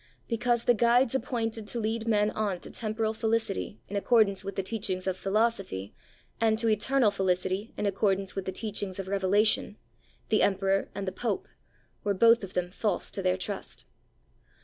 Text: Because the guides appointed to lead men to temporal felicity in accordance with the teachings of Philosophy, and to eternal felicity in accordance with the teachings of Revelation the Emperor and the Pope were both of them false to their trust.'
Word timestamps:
Because 0.27 0.63
the 0.63 0.73
guides 0.73 1.13
appointed 1.13 1.67
to 1.67 1.79
lead 1.79 2.07
men 2.07 2.33
to 2.61 2.71
temporal 2.71 3.13
felicity 3.13 3.79
in 3.87 3.95
accordance 3.95 4.43
with 4.43 4.55
the 4.55 4.63
teachings 4.63 5.05
of 5.05 5.15
Philosophy, 5.15 5.93
and 6.39 6.57
to 6.57 6.67
eternal 6.69 7.11
felicity 7.11 7.71
in 7.77 7.85
accordance 7.85 8.35
with 8.35 8.45
the 8.45 8.51
teachings 8.51 8.97
of 8.97 9.07
Revelation 9.07 9.77
the 10.29 10.41
Emperor 10.41 10.89
and 10.95 11.07
the 11.07 11.11
Pope 11.11 11.47
were 12.03 12.15
both 12.15 12.43
of 12.43 12.53
them 12.55 12.71
false 12.71 13.11
to 13.11 13.21
their 13.21 13.37
trust.' 13.37 13.85